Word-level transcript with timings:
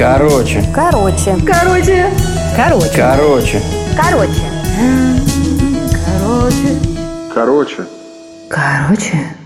Короче. 0.00 0.64
Короче. 0.74 1.36
Короче. 1.46 2.10
Короче. 2.56 2.90
Короче. 2.96 3.62
Короче. 3.98 4.40
Короче. 6.16 6.78
Короче. 7.34 7.86
Короче. 8.48 9.36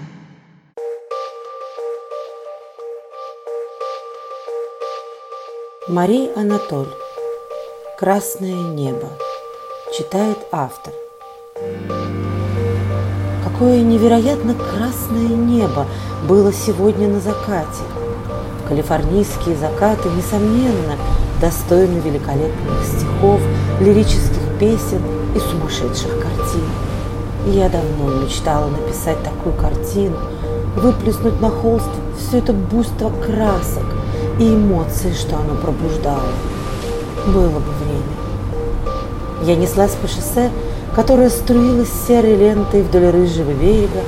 Мария 5.88 6.30
Анатоль. 6.36 6.86
Красное 7.98 8.52
небо. 8.52 9.08
Читает 9.98 10.38
автор. 10.52 10.94
Какое 13.42 13.80
невероятно 13.80 14.54
красное 14.54 15.34
небо 15.34 15.88
было 16.28 16.52
сегодня 16.52 17.08
на 17.08 17.18
закате. 17.18 17.82
Калифорнийские 18.68 19.56
закаты, 19.56 20.08
несомненно, 20.08 20.96
достойны 21.40 21.98
великолепных 21.98 22.84
стихов, 22.84 23.40
лирических 23.80 24.42
песен 24.58 25.02
и 25.34 25.38
сумасшедших 25.38 26.12
картин. 26.20 26.64
И 27.46 27.50
я 27.50 27.68
давно 27.68 28.22
мечтала 28.22 28.68
написать 28.68 29.22
такую 29.22 29.54
картину, 29.54 30.16
выплеснуть 30.76 31.40
на 31.40 31.50
холст 31.50 31.90
все 32.18 32.38
это 32.38 32.52
буйство 32.52 33.10
красок 33.10 33.84
и 34.38 34.54
эмоции, 34.54 35.12
что 35.12 35.36
оно 35.36 35.54
пробуждало. 35.56 36.32
Было 37.26 37.58
бы 37.58 37.72
время. 37.82 38.24
Я 39.44 39.56
неслась 39.56 39.92
по 39.92 40.08
шоссе, 40.08 40.50
которое 40.94 41.28
струилось 41.28 41.90
серой 42.08 42.36
лентой 42.36 42.82
вдоль 42.82 43.10
рыжего 43.10 43.50
берега 43.52 44.00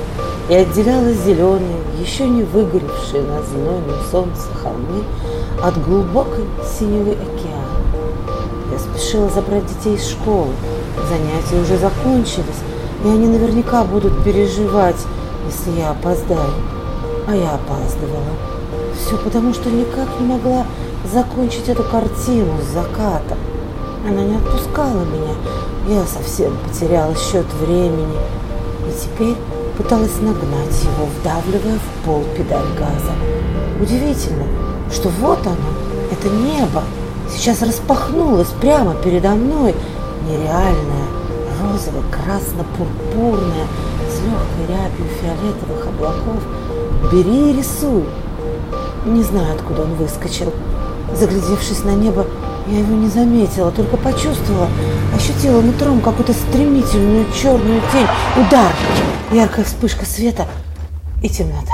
и 0.49 0.53
отделяла 0.53 1.11
зеленые, 1.11 1.81
еще 1.99 2.27
не 2.27 2.43
выгоревшие 2.43 3.23
на 3.23 3.41
знойном 3.43 3.99
солнце 4.09 4.47
холмы 4.61 5.03
от 5.61 5.83
глубокой 5.83 6.45
синевы 6.79 7.11
океана. 7.11 7.67
Я 8.71 8.79
спешила 8.79 9.29
забрать 9.29 9.65
детей 9.65 9.95
из 9.95 10.07
школы. 10.07 10.51
Занятия 11.09 11.61
уже 11.61 11.77
закончились, 11.77 12.61
и 13.03 13.07
они 13.07 13.27
наверняка 13.27 13.83
будут 13.83 14.23
переживать, 14.23 14.97
если 15.45 15.79
я 15.79 15.91
опоздаю. 15.91 16.53
А 17.27 17.35
я 17.35 17.55
опаздывала. 17.55 18.33
Все 18.95 19.17
потому, 19.17 19.53
что 19.53 19.69
никак 19.69 20.07
не 20.19 20.25
могла 20.25 20.65
закончить 21.11 21.67
эту 21.67 21.83
картину 21.83 22.53
с 22.61 22.73
закатом. 22.73 23.37
Она 24.07 24.23
не 24.23 24.37
отпускала 24.37 25.03
меня. 25.03 25.33
Я 25.87 26.05
совсем 26.05 26.55
потеряла 26.65 27.13
счет 27.15 27.45
времени. 27.61 28.17
И 28.87 29.01
теперь 29.01 29.35
пыталась 29.77 30.19
нагнать 30.21 30.83
его, 30.83 31.05
вдавливая 31.05 31.77
в 31.77 32.05
пол 32.05 32.23
педаль 32.35 32.73
газа. 32.77 33.13
Удивительно, 33.79 34.45
что 34.91 35.09
вот 35.09 35.45
оно, 35.45 35.69
это 36.11 36.29
небо, 36.29 36.83
сейчас 37.29 37.61
распахнулось 37.61 38.49
прямо 38.59 38.95
передо 38.95 39.35
мной, 39.35 39.75
нереальное, 40.27 41.05
розово-красно-пурпурное, 41.61 43.67
с 44.09 44.19
легкой 44.21 44.65
рябью 44.67 45.05
фиолетовых 45.21 45.87
облаков. 45.87 46.41
Бери 47.11 47.51
и 47.51 47.53
рисуй. 47.57 48.05
Не 49.05 49.21
знаю, 49.23 49.53
откуда 49.55 49.83
он 49.83 49.93
выскочил. 49.95 50.53
Заглядевшись 51.13 51.83
на 51.83 51.95
небо, 51.95 52.25
я 52.69 52.79
его 52.79 52.95
не 52.95 53.07
заметила, 53.07 53.71
только 53.71 53.97
почувствовала, 53.97 54.67
ощутила 55.15 55.61
нутром 55.61 56.01
какую-то 56.01 56.33
стремительную 56.33 57.25
черную 57.31 57.81
тень. 57.91 58.07
Удар! 58.35 58.73
Яркая 59.31 59.65
вспышка 59.65 60.05
света 60.05 60.45
и 61.21 61.29
темнота. 61.29 61.73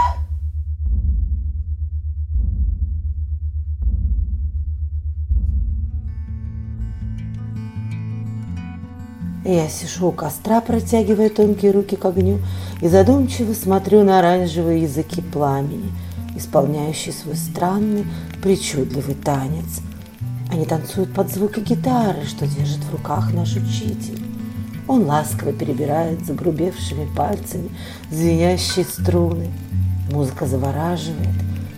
Я 9.46 9.68
сижу 9.68 10.08
у 10.08 10.12
костра, 10.14 10.62
протягивая 10.62 11.30
тонкие 11.30 11.72
руки 11.72 11.98
к 11.98 12.06
огню 12.06 12.40
и 12.82 12.88
задумчиво 12.88 13.54
смотрю 13.54 14.04
на 14.04 14.20
оранжевые 14.20 14.84
языки 14.84 15.22
пламени, 15.22 15.92
исполняющие 16.38 17.14
свой 17.14 17.36
странный, 17.36 18.06
причудливый 18.42 19.16
танец. 19.16 19.82
Они 20.54 20.66
танцуют 20.66 21.14
под 21.14 21.30
звуки 21.32 21.60
гитары, 21.60 22.26
что 22.26 22.48
держит 22.48 22.84
в 22.84 22.92
руках 22.92 23.34
наш 23.34 23.56
учитель. 23.56 24.22
Он 24.88 25.06
ласково 25.06 25.52
перебирает 25.52 26.26
загрубевшими 26.26 27.08
пальцами 27.16 27.70
звенящие 28.12 28.86
струны. 28.86 29.50
Музыка 30.12 30.46
завораживает, 30.46 31.36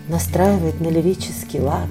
настраивает 0.09 0.81
на 0.81 0.90
лирический 0.90 1.62
лад. 1.62 1.90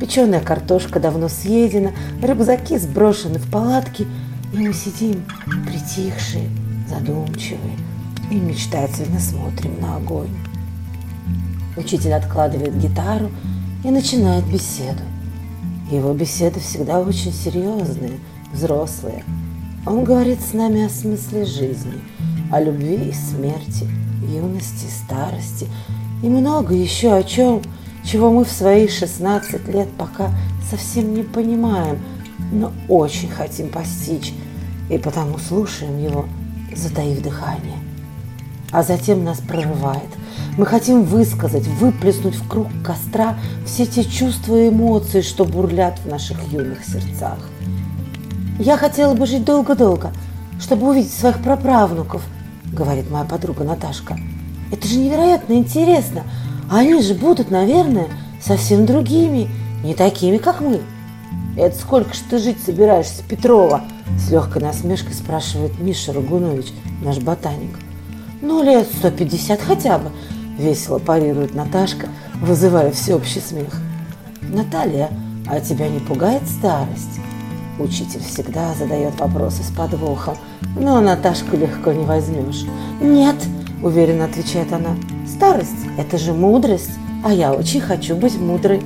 Печеная 0.00 0.40
картошка 0.40 0.98
давно 0.98 1.28
съедена, 1.28 1.92
рюкзаки 2.22 2.78
сброшены 2.78 3.38
в 3.38 3.50
палатки– 3.50 4.06
и 4.52 4.56
мы 4.56 4.72
сидим 4.72 5.24
притихшие, 5.66 6.48
задумчивые 6.88 7.76
и 8.30 8.36
мечтательно 8.36 9.20
смотрим 9.20 9.78
на 9.80 9.96
огонь. 9.96 10.34
Учитель 11.76 12.14
откладывает 12.14 12.76
гитару 12.78 13.30
и 13.84 13.90
начинает 13.90 14.44
беседу. 14.46 15.02
Его 15.90 16.12
беседы 16.12 16.60
всегда 16.60 17.00
очень 17.00 17.32
серьезные, 17.32 18.18
взрослые. 18.52 19.24
Он 19.86 20.04
говорит 20.04 20.40
с 20.40 20.52
нами 20.52 20.84
о 20.84 20.90
смысле 20.90 21.44
жизни, 21.44 22.00
о 22.52 22.60
любви 22.60 23.10
и 23.10 23.12
смерти, 23.12 23.86
юности, 24.22 24.86
старости 24.86 25.66
и 26.22 26.28
много 26.28 26.74
еще 26.74 27.14
о 27.14 27.22
чем, 27.22 27.62
чего 28.04 28.30
мы 28.30 28.44
в 28.44 28.50
свои 28.50 28.88
16 28.88 29.68
лет 29.68 29.88
пока 29.96 30.30
совсем 30.70 31.14
не 31.14 31.22
понимаем– 31.22 31.98
но 32.52 32.72
очень 32.88 33.28
хотим 33.28 33.68
постичь, 33.68 34.32
и 34.88 34.98
потому 34.98 35.38
слушаем 35.38 36.02
его, 36.02 36.26
затаив 36.74 37.22
дыхание. 37.22 37.78
А 38.70 38.82
затем 38.82 39.24
нас 39.24 39.40
прорывает. 39.40 40.08
Мы 40.56 40.66
хотим 40.66 41.02
высказать, 41.02 41.66
выплеснуть 41.66 42.34
в 42.34 42.48
круг 42.48 42.66
костра 42.84 43.36
все 43.64 43.86
те 43.86 44.04
чувства 44.04 44.56
и 44.60 44.68
эмоции, 44.68 45.20
что 45.20 45.44
бурлят 45.44 45.98
в 46.00 46.08
наших 46.08 46.36
юных 46.52 46.84
сердцах. 46.84 47.38
«Я 48.58 48.76
хотела 48.76 49.14
бы 49.14 49.26
жить 49.26 49.44
долго-долго, 49.44 50.12
чтобы 50.60 50.88
увидеть 50.88 51.12
своих 51.12 51.42
праправнуков», 51.42 52.22
говорит 52.72 53.10
моя 53.10 53.24
подруга 53.24 53.64
Наташка. 53.64 54.18
«Это 54.72 54.86
же 54.88 54.98
невероятно 54.98 55.54
интересно. 55.54 56.24
Они 56.70 57.00
же 57.00 57.14
будут, 57.14 57.50
наверное, 57.50 58.08
совсем 58.40 58.84
другими, 58.84 59.48
не 59.84 59.94
такими, 59.94 60.38
как 60.38 60.60
мы». 60.60 60.80
«Это 61.56 61.78
сколько 61.78 62.14
ж 62.14 62.18
ты 62.30 62.38
жить 62.38 62.58
собираешься, 62.64 63.22
Петрова?» 63.28 63.82
С 64.18 64.30
легкой 64.30 64.62
насмешкой 64.62 65.14
спрашивает 65.14 65.78
Миша 65.78 66.12
Рагунович, 66.12 66.66
наш 67.02 67.18
ботаник. 67.18 67.78
«Ну, 68.40 68.62
лет 68.62 68.86
150 68.98 69.60
хотя 69.60 69.98
бы»,– 69.98 70.10
весело 70.58 70.98
парирует 70.98 71.54
Наташка, 71.54 72.08
вызывая 72.40 72.92
всеобщий 72.92 73.40
смех. 73.40 73.80
«Наталья, 74.42 75.10
а 75.46 75.60
тебя 75.60 75.88
не 75.88 75.98
пугает 75.98 76.42
старость?» 76.46 77.20
Учитель 77.78 78.22
всегда 78.22 78.74
задает 78.74 79.18
вопросы 79.18 79.62
с 79.62 79.70
подвохом, 79.70 80.36
но 80.78 81.00
Наташку 81.00 81.56
легко 81.56 81.92
не 81.92 82.04
возьмешь. 82.04 82.64
«Нет»,– 83.00 83.36
уверенно 83.82 84.24
отвечает 84.24 84.72
она,– 84.72 84.96
«старость– 85.26 85.86
это 85.98 86.18
же 86.18 86.32
мудрость, 86.32 86.92
а 87.24 87.32
я 87.32 87.52
очень 87.52 87.80
хочу 87.80 88.16
быть 88.16 88.38
мудрой». 88.38 88.82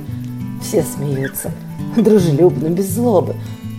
Все 0.61 0.83
смеются 0.83 1.51
дружелюбно, 1.95 2.69
без 2.69 2.89
злобы. 2.89 3.35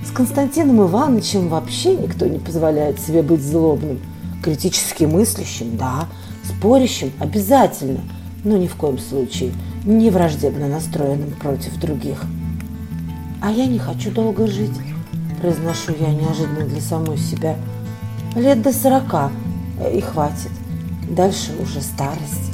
С 0.06 0.10
Константином 0.10 0.82
Ивановичем 0.82 1.48
вообще 1.48 1.96
никто 1.96 2.26
не 2.26 2.38
позволяет 2.38 3.00
себе 3.00 3.22
быть 3.22 3.42
злобным. 3.42 4.00
Критически 4.44 5.04
мыслящим– 5.04 5.76
да, 5.78 6.06
спорящим– 6.44 7.12
обязательно, 7.18 8.00
но 8.44 8.58
ни 8.58 8.66
в 8.66 8.76
коем 8.76 8.98
случае 8.98 9.52
не 9.86 10.10
враждебно 10.10 10.68
настроенным 10.68 11.30
против 11.30 11.78
других. 11.80 12.22
«А 13.40 13.50
я 13.50 13.66
не 13.66 13.78
хочу 13.78 14.10
долго 14.10 14.46
жить»,– 14.46 14.78
произношу 15.40 15.94
я 15.98 16.12
неожиданно 16.12 16.66
для 16.66 16.82
самой 16.82 17.16
себя. 17.16 17.56
«Лет 18.36 18.60
до 18.60 18.72
сорока, 18.72 19.30
и 19.92 20.00
хватит. 20.00 20.50
Дальше 21.08 21.52
уже 21.62 21.80
старость». 21.80 22.52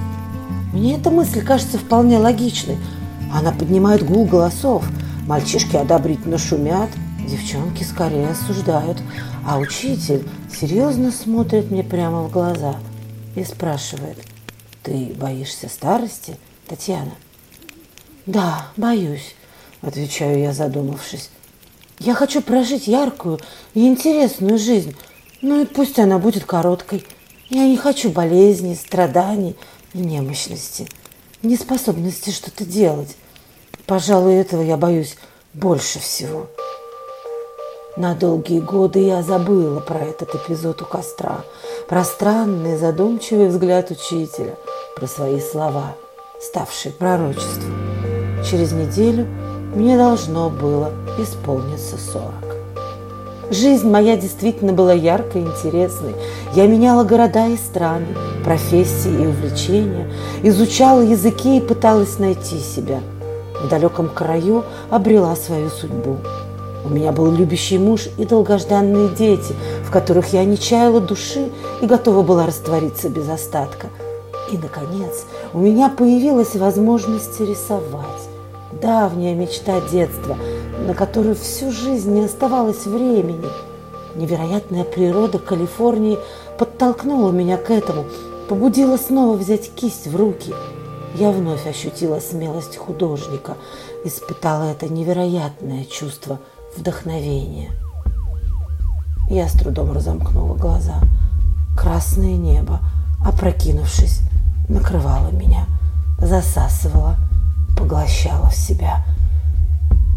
Мне 0.73 0.97
эта 0.97 1.11
мысль 1.11 1.43
кажется 1.43 1.79
вполне 1.79 2.19
логичной. 2.19 2.79
Она 3.35 3.50
поднимает 3.50 4.06
гул 4.06 4.26
голосов– 4.26 4.88
Мальчишки 5.31 5.76
одобрительно 5.76 6.38
шумят, 6.38 6.88
девчонки 7.25 7.85
скорее 7.85 8.31
осуждают, 8.31 8.99
а 9.50 9.58
учитель 9.58 10.29
серьезно 10.49 11.11
смотрит 11.11 11.73
мне 11.73 11.82
прямо 11.82 12.23
в 12.23 12.31
глаза 12.31 12.76
и 13.35 13.43
спрашивает, 13.43 14.17
«Ты 14.85 15.12
боишься 15.17 15.69
старости, 15.69 16.37
Татьяна?» 16.69 17.17
«Да, 18.26 18.69
боюсь»,– 18.76 19.35
отвечаю 19.82 20.38
я, 20.38 20.52
задумавшись. 20.52 21.31
«Я 21.99 22.14
хочу 22.14 22.43
прожить 22.43 22.87
яркую 22.87 23.41
и 23.75 23.88
интересную 23.88 24.56
жизнь, 24.56 24.94
ну 25.43 25.62
и 25.62 25.67
пусть 25.67 25.99
она 25.99 26.20
будет 26.20 26.44
короткой. 26.44 27.05
Я 27.49 27.67
не 27.67 27.76
хочу 27.76 28.11
болезней, 28.11 28.76
страданий 28.76 29.56
и 29.94 29.99
немощности, 29.99 30.87
неспособности 31.43 32.31
что-то 32.31 32.64
делать. 32.64 33.17
Пожалуй, 33.87 34.35
этого 34.35 34.62
я 34.62 34.76
боюсь 34.76 35.17
больше 35.55 35.99
всего. 35.99 36.49
На 37.97 38.15
долгие 38.15 38.61
годы 38.61 39.01
я 39.01 39.21
забыла 39.21 39.81
про 39.81 39.99
этот 39.99 40.37
эпизод 40.37 40.81
у 40.81 40.85
костра, 40.85 41.41
про 41.89 42.05
странный 42.05 42.77
задумчивый 42.79 43.49
взгляд 43.49 43.91
учителя, 43.91 44.55
про 44.95 45.09
свои 45.09 45.41
слова, 45.41 45.97
ставшие 46.41 46.93
пророчеством. 46.93 47.75
Через 48.49 48.71
неделю 48.71 49.27
мне 49.75 49.97
должно 49.97 50.51
было 50.51 50.93
исполниться 51.19 51.97
сорок. 51.99 52.57
Жизнь 53.51 53.91
моя 53.91 54.17
действительно 54.17 54.73
была 54.73 54.93
яркой 54.93 55.43
и 55.43 55.47
интересной. 55.47 56.15
Я 56.55 56.69
меняла 56.69 57.03
города 57.03 57.49
и 57.49 57.57
страны, 57.57 58.07
профессии 58.45 59.11
и 59.11 59.27
увлечения, 59.27 60.09
изучала 60.45 61.01
языки 61.01 61.59
и 61.59 61.61
пыталась 61.61 62.21
найти 62.21 62.61
себя. 62.61 63.01
В 63.61 63.69
далеком 63.69 64.09
краю 64.09 64.65
обрела 64.91 65.35
свою 65.35 65.69
судьбу. 65.71 66.19
У 66.85 66.88
меня 66.88 67.12
был 67.12 67.31
любящий 67.31 67.79
муж 67.79 68.09
и 68.17 68.25
долгожданные 68.25 69.09
дети, 69.09 69.55
в 69.85 69.91
которых 69.91 70.32
я 70.32 70.44
не 70.44 70.59
чаяла 70.59 71.00
души 71.00 71.50
и 71.81 71.87
готова 71.87 72.23
была 72.23 72.47
раствориться 72.47 73.09
без 73.09 73.29
остатка. 73.29 73.88
И, 74.50 74.56
наконец, 74.56 75.25
у 75.53 75.59
меня 75.59 75.88
появилась 75.88 76.56
возможность 76.56 77.41
рисовать. 77.41 78.29
Давняя 78.81 79.35
мечта 79.35 79.81
детства– 79.91 80.37
на 80.87 80.94
которую 80.94 81.35
всю 81.35 81.71
жизнь 81.71 82.12
не 82.12 82.25
оставалось 82.25 82.87
времени. 82.87 83.47
Невероятная 84.15 84.85
природа 84.85 85.38
Калифорнии 85.38 86.19
подтолкнула 86.59 87.31
меня 87.31 87.56
к 87.56 87.71
этому, 87.71 88.06
побудила 88.49 88.97
снова 88.97 89.37
взять 89.37 89.73
кисть 89.75 90.06
в 90.06 90.17
руки. 90.17 90.53
Я 91.15 91.31
вновь 91.31 91.67
ощутила 91.67 92.19
смелость 92.21 92.77
художника, 92.77 93.56
испытала 94.05 94.65
это 94.65 94.88
невероятное 94.88 95.85
чувство 95.85 96.41
вдохновения. 96.76 97.70
Я 99.28 99.49
с 99.49 99.52
трудом 99.52 99.93
разомкнула 99.93 100.56
глаза. 100.56 101.00
Красное 101.76 102.37
небо, 102.37 102.81
опрокинувшись, 103.25 104.22
накрывало 104.69 105.31
меня, 105.31 105.67
засасывало, 106.19 107.17
поглощало 107.76 108.50
в 108.50 108.55
себя. 108.55 109.05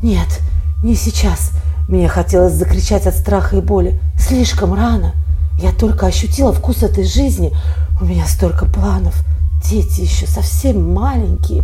Нет, 0.01 0.41
не 0.83 0.95
сейчас. 0.95 1.51
Мне 1.87 2.07
хотелось 2.07 2.53
закричать 2.53 3.05
от 3.07 3.15
страха 3.15 3.57
и 3.57 3.61
боли. 3.61 3.99
Слишком 4.17 4.73
рано. 4.73 5.13
Я 5.59 5.71
только 5.71 6.07
ощутила 6.07 6.51
вкус 6.51 6.81
этой 6.83 7.03
жизни. 7.03 7.53
У 8.01 8.05
меня 8.05 8.25
столько 8.25 8.65
планов. 8.65 9.23
Дети 9.63 10.01
еще 10.01 10.27
совсем 10.27 10.93
маленькие. 10.93 11.63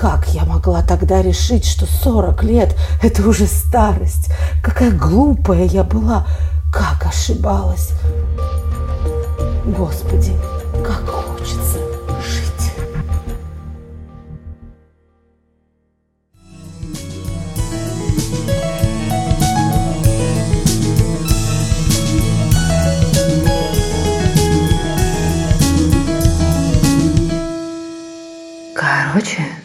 Как 0.00 0.28
я 0.28 0.44
могла 0.44 0.82
тогда 0.82 1.22
решить, 1.22 1.64
что 1.64 1.84
40 1.84 2.44
лет– 2.44 2.76
это 3.02 3.28
уже 3.28 3.46
старость? 3.46 4.30
Какая 4.62 4.92
глупая 4.92 5.64
я 5.64 5.82
была! 5.82 6.24
Как 6.72 7.04
ошибалась! 7.04 7.94
Господи, 9.76 10.34
как 10.86 11.04
хочется 11.08 11.80
жить! 12.22 12.72
Короче, 28.76 29.57